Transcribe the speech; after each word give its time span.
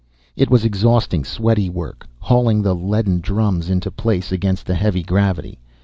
It 0.35 0.49
was 0.49 0.65
exhausting, 0.65 1.23
sweaty 1.23 1.69
work, 1.69 2.07
hauling 2.21 2.63
the 2.63 2.73
leaden 2.73 3.19
drums 3.21 3.69
into 3.69 3.91
place 3.91 4.31
against 4.31 4.65
the 4.65 4.73
heavy 4.73 5.03
gravity. 5.03 5.59